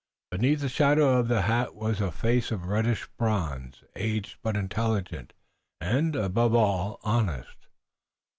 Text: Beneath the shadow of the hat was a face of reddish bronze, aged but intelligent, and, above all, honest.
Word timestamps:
Beneath 0.31 0.61
the 0.61 0.67
shadow 0.67 1.19
of 1.19 1.27
the 1.27 1.43
hat 1.43 1.75
was 1.75 2.01
a 2.01 2.11
face 2.11 2.49
of 2.49 2.65
reddish 2.65 3.07
bronze, 3.19 3.83
aged 3.95 4.39
but 4.41 4.57
intelligent, 4.57 5.31
and, 5.79 6.15
above 6.15 6.55
all, 6.55 6.99
honest. 7.03 7.67